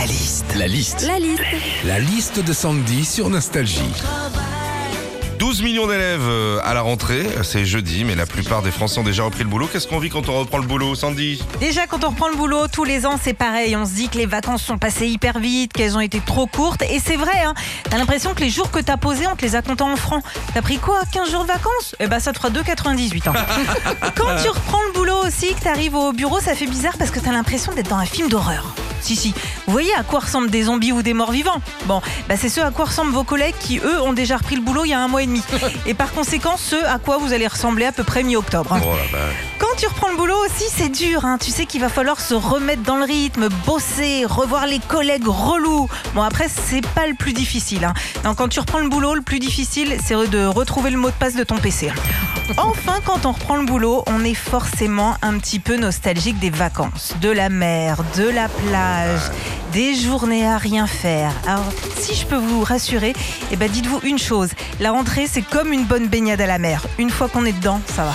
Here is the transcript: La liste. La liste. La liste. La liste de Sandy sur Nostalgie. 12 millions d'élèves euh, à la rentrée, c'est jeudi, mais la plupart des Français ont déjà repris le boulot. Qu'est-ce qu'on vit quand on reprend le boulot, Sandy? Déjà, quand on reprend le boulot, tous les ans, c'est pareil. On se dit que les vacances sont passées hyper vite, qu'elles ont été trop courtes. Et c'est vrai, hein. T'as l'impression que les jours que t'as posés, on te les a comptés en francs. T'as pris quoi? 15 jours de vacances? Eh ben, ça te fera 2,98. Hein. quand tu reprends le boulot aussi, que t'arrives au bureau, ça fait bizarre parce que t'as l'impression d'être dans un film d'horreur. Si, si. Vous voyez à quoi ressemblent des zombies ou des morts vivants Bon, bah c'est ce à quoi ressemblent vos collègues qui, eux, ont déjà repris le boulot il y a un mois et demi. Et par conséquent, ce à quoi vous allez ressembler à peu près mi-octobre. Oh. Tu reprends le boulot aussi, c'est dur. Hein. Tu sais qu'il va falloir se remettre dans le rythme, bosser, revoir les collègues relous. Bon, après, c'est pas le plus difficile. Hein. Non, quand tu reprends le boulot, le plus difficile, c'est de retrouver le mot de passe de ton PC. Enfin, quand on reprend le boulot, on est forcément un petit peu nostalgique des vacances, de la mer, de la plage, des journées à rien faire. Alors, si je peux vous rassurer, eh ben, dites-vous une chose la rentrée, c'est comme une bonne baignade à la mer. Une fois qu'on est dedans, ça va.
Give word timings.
La 0.00 0.06
liste. 0.06 0.54
La 0.56 0.66
liste. 0.66 1.06
La 1.06 1.18
liste. 1.18 1.42
La 1.84 1.98
liste 1.98 2.42
de 2.42 2.54
Sandy 2.54 3.04
sur 3.04 3.28
Nostalgie. 3.28 3.92
12 5.38 5.60
millions 5.60 5.86
d'élèves 5.86 6.22
euh, 6.22 6.58
à 6.64 6.72
la 6.72 6.80
rentrée, 6.80 7.26
c'est 7.42 7.66
jeudi, 7.66 8.04
mais 8.04 8.14
la 8.14 8.24
plupart 8.24 8.62
des 8.62 8.70
Français 8.70 8.98
ont 8.98 9.02
déjà 9.02 9.24
repris 9.24 9.42
le 9.42 9.50
boulot. 9.50 9.68
Qu'est-ce 9.70 9.86
qu'on 9.86 9.98
vit 9.98 10.08
quand 10.08 10.30
on 10.30 10.38
reprend 10.38 10.56
le 10.56 10.66
boulot, 10.66 10.94
Sandy? 10.94 11.44
Déjà, 11.60 11.86
quand 11.86 12.02
on 12.02 12.08
reprend 12.08 12.28
le 12.28 12.36
boulot, 12.36 12.66
tous 12.68 12.84
les 12.84 13.04
ans, 13.04 13.18
c'est 13.22 13.34
pareil. 13.34 13.76
On 13.76 13.84
se 13.84 13.92
dit 13.92 14.08
que 14.08 14.16
les 14.16 14.24
vacances 14.24 14.62
sont 14.62 14.78
passées 14.78 15.06
hyper 15.06 15.38
vite, 15.38 15.74
qu'elles 15.74 15.98
ont 15.98 16.00
été 16.00 16.22
trop 16.24 16.46
courtes. 16.46 16.80
Et 16.90 16.98
c'est 16.98 17.16
vrai, 17.16 17.38
hein. 17.44 17.52
T'as 17.90 17.98
l'impression 17.98 18.32
que 18.32 18.40
les 18.40 18.48
jours 18.48 18.70
que 18.70 18.78
t'as 18.78 18.96
posés, 18.96 19.26
on 19.26 19.36
te 19.36 19.42
les 19.42 19.54
a 19.54 19.60
comptés 19.60 19.82
en 19.82 19.96
francs. 19.96 20.24
T'as 20.54 20.62
pris 20.62 20.78
quoi? 20.78 21.02
15 21.12 21.30
jours 21.30 21.42
de 21.42 21.48
vacances? 21.48 21.94
Eh 22.00 22.06
ben, 22.06 22.20
ça 22.20 22.32
te 22.32 22.38
fera 22.38 22.48
2,98. 22.48 23.28
Hein. 23.28 23.32
quand 24.16 24.34
tu 24.42 24.48
reprends 24.48 24.80
le 24.88 24.94
boulot 24.94 25.26
aussi, 25.26 25.54
que 25.54 25.60
t'arrives 25.60 25.94
au 25.94 26.12
bureau, 26.12 26.40
ça 26.40 26.54
fait 26.54 26.66
bizarre 26.66 26.96
parce 26.96 27.10
que 27.10 27.20
t'as 27.20 27.32
l'impression 27.32 27.74
d'être 27.74 27.90
dans 27.90 27.98
un 27.98 28.06
film 28.06 28.30
d'horreur. 28.30 28.74
Si, 29.00 29.16
si. 29.16 29.34
Vous 29.66 29.72
voyez 29.72 29.94
à 29.94 30.02
quoi 30.02 30.20
ressemblent 30.20 30.50
des 30.50 30.64
zombies 30.64 30.92
ou 30.92 31.02
des 31.02 31.14
morts 31.14 31.32
vivants 31.32 31.60
Bon, 31.86 32.00
bah 32.28 32.34
c'est 32.36 32.48
ce 32.48 32.60
à 32.60 32.70
quoi 32.70 32.86
ressemblent 32.86 33.12
vos 33.12 33.24
collègues 33.24 33.54
qui, 33.60 33.78
eux, 33.78 34.00
ont 34.02 34.12
déjà 34.12 34.36
repris 34.36 34.56
le 34.56 34.62
boulot 34.62 34.84
il 34.84 34.90
y 34.90 34.94
a 34.94 35.00
un 35.00 35.08
mois 35.08 35.22
et 35.22 35.26
demi. 35.26 35.42
Et 35.86 35.94
par 35.94 36.12
conséquent, 36.12 36.56
ce 36.56 36.76
à 36.84 36.98
quoi 36.98 37.18
vous 37.18 37.32
allez 37.32 37.46
ressembler 37.46 37.86
à 37.86 37.92
peu 37.92 38.04
près 38.04 38.22
mi-octobre. 38.22 38.76
Oh. 38.82 39.20
Tu 39.80 39.86
reprends 39.86 40.10
le 40.10 40.16
boulot 40.18 40.36
aussi, 40.44 40.64
c'est 40.68 40.90
dur. 40.90 41.24
Hein. 41.24 41.38
Tu 41.40 41.50
sais 41.50 41.64
qu'il 41.64 41.80
va 41.80 41.88
falloir 41.88 42.20
se 42.20 42.34
remettre 42.34 42.82
dans 42.82 42.98
le 42.98 43.04
rythme, 43.04 43.48
bosser, 43.64 44.26
revoir 44.26 44.66
les 44.66 44.78
collègues 44.78 45.26
relous. 45.26 45.88
Bon, 46.14 46.20
après, 46.20 46.48
c'est 46.48 46.86
pas 46.88 47.06
le 47.06 47.14
plus 47.14 47.32
difficile. 47.32 47.86
Hein. 47.86 47.94
Non, 48.22 48.34
quand 48.34 48.48
tu 48.48 48.60
reprends 48.60 48.80
le 48.80 48.90
boulot, 48.90 49.14
le 49.14 49.22
plus 49.22 49.38
difficile, 49.38 49.96
c'est 50.04 50.12
de 50.28 50.44
retrouver 50.44 50.90
le 50.90 50.98
mot 50.98 51.08
de 51.08 51.14
passe 51.14 51.34
de 51.34 51.44
ton 51.44 51.56
PC. 51.56 51.90
Enfin, 52.58 52.98
quand 53.06 53.24
on 53.24 53.32
reprend 53.32 53.56
le 53.56 53.64
boulot, 53.64 54.02
on 54.08 54.22
est 54.22 54.34
forcément 54.34 55.14
un 55.22 55.38
petit 55.38 55.60
peu 55.60 55.76
nostalgique 55.76 56.38
des 56.40 56.50
vacances, 56.50 57.14
de 57.22 57.30
la 57.30 57.48
mer, 57.48 58.02
de 58.16 58.24
la 58.24 58.48
plage, 58.48 59.20
des 59.72 59.94
journées 59.94 60.46
à 60.46 60.58
rien 60.58 60.88
faire. 60.88 61.32
Alors, 61.46 61.72
si 61.96 62.16
je 62.16 62.26
peux 62.26 62.36
vous 62.36 62.64
rassurer, 62.64 63.14
eh 63.52 63.56
ben, 63.56 63.70
dites-vous 63.70 64.00
une 64.02 64.18
chose 64.18 64.50
la 64.80 64.90
rentrée, 64.90 65.26
c'est 65.26 65.42
comme 65.42 65.72
une 65.72 65.84
bonne 65.84 66.08
baignade 66.08 66.40
à 66.40 66.46
la 66.46 66.58
mer. 66.58 66.84
Une 66.98 67.10
fois 67.10 67.28
qu'on 67.28 67.44
est 67.44 67.52
dedans, 67.52 67.80
ça 67.86 68.04
va. 68.04 68.14